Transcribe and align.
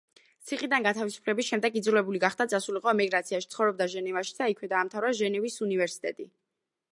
ციხიდან 0.51 0.85
გათავისუფლების 0.85 1.49
შემდეგ 1.51 1.77
იძულებული 1.81 2.21
გახდა 2.23 2.47
წასულიყო 2.53 2.91
ემიგრაციაში, 2.93 3.51
ცხოვრობდა 3.57 3.89
ჟენევაში 3.97 4.35
და 4.41 4.49
იქვე 4.55 4.71
დაამთავრა 4.73 5.13
ჟენევის 5.21 5.61
უნივერსიტეტი. 5.69 6.29